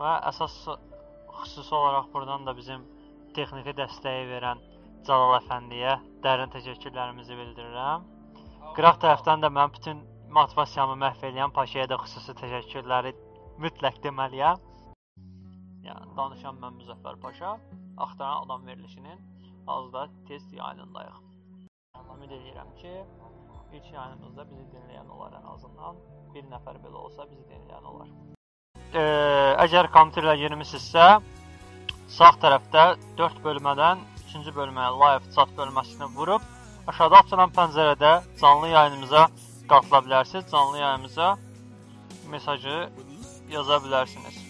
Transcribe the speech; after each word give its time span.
Və 0.00 0.12
əsas 0.30 0.54
xüsusi 1.40 1.74
olaraq 1.76 2.06
buradan 2.14 2.46
da 2.48 2.54
bizim 2.56 2.86
texniki 3.36 3.74
dəstəyi 3.80 4.28
verən 4.30 4.62
Cəlal 5.08 5.34
əfəndiyə 5.38 5.92
dərin 6.24 6.50
təşəkkürlərimizi 6.54 7.36
bildirirəm. 7.36 8.06
Qıraq 8.76 8.98
tərəfdən 9.04 9.44
də 9.44 9.50
mən 9.56 9.72
bütün 9.76 10.02
motivasiyamı 10.36 10.96
məhv 11.04 11.24
edən 11.30 11.52
Paşaya 11.58 11.86
da 11.92 11.98
xüsusi 12.02 12.36
təşəkkürləri 12.40 13.14
mütləq 13.64 14.00
deməliyəm. 14.06 14.66
Yəni 15.88 16.10
danışan 16.16 16.60
mən 16.64 16.76
Müzəffər 16.80 17.20
Paşa, 17.24 17.54
axtaran 17.96 18.44
adam 18.44 18.66
verilişinin 18.66 19.24
azda 19.76 20.08
tez 20.28 20.52
yayınındayıq. 20.52 21.22
Ümid 22.16 22.36
edirəm 22.40 22.74
ki, 22.80 22.92
ilk 23.72 23.92
yayınımızda 23.94 24.50
bizi 24.50 24.68
dinləyən 24.74 25.16
olar 25.16 25.40
ən 25.40 25.48
azından 25.54 26.04
bir 26.34 26.52
nəfər 26.56 26.84
belə 26.84 27.06
olsa 27.06 27.30
bizi 27.30 27.48
dinləyən 27.52 27.90
olar. 27.94 28.12
E, 28.90 29.02
əgər 29.64 29.90
kompüterlə 29.94 30.36
girmisinizsə, 30.40 31.20
sağ 32.10 32.32
tərəfdə 32.42 32.86
4 33.18 33.44
bölmədən 33.44 34.02
3-cü 34.30 34.54
bölməyə 34.56 34.90
live 34.98 35.34
chat 35.34 35.52
bölməsini 35.58 36.08
vurub 36.16 36.42
aşağıda 36.90 37.22
açılan 37.24 37.52
pəncərədə 37.58 38.12
canlı 38.40 38.68
yayınımıza 38.74 39.26
qatıla 39.70 39.98
bilərsiniz. 40.06 40.50
Canlı 40.52 40.78
yayımıza 40.78 41.36
mesajı 42.30 42.90
yaza 43.50 43.76
bilərsiniz. 43.84 44.49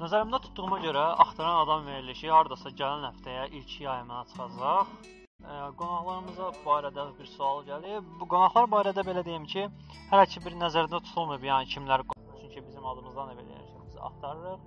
Nəzərimdə 0.00 0.38
tutduğuma 0.40 0.78
görə 0.80 1.00
axtaran 1.22 1.58
adam 1.62 1.82
verilişi 1.84 2.30
hardasa 2.32 2.70
gələn 2.76 3.02
həftəyə 3.04 3.42
ilk 3.58 3.72
yayımına 3.82 4.20
çıxacaq. 4.30 4.92
E, 5.04 5.56
qonaqlarımıza 5.80 6.46
barədə 6.64 7.04
bir 7.18 7.28
sual 7.32 7.60
gəlib. 7.66 8.06
Bu 8.20 8.28
qonaqlar 8.32 8.70
barədə 8.74 9.04
belə 9.08 9.24
deyim 9.26 9.44
ki, 9.52 9.66
hələ 10.12 10.24
ki 10.32 10.40
bir 10.46 10.56
nəzərdə 10.62 11.02
tutulmayıb, 11.08 11.44
yəni 11.50 11.68
kimlər 11.74 12.04
çünki 12.14 12.64
bizim 12.68 12.86
adımızdan 12.92 13.28
da 13.28 13.36
belə 13.42 13.58
yəni 13.58 13.84
biz 13.90 13.98
axtarırıq. 14.08 14.64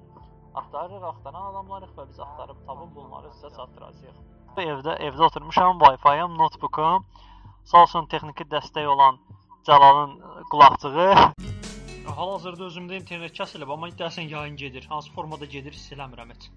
Axtarırıq, 0.61 1.07
axtaran 1.09 1.49
adamlarıq 1.49 1.97
və 1.97 2.07
biz 2.11 2.21
axtarıb 2.27 2.61
tapıb 2.69 2.93
bunları 2.99 3.33
sizə 3.39 3.55
çatdıracağıq. 3.57 4.21
Evdə 4.67 4.99
evdə 5.07 5.25
oturmuşam, 5.31 5.81
Wi-Fi-ım, 5.85 6.37
notebookum. 6.43 7.09
Sağ 7.73 7.81
olsun 7.87 8.05
texniki 8.13 8.45
dəstək 8.53 8.85
olan 8.95 9.17
Cəlalın 9.65 10.15
qulaqçığı. 10.53 11.52
Hal-hazırda 12.03 12.65
özümdə 12.67 12.97
internet 12.99 13.35
kəsilib, 13.37 13.69
amma 13.75 13.89
deyəsən 14.01 14.27
yayın 14.31 14.55
gedir. 14.59 14.87
Hansı 14.91 15.11
formada 15.15 15.45
gedir 15.55 15.77
hiss 15.77 15.95
eləmirəm 15.95 16.33
heç. 16.35 16.49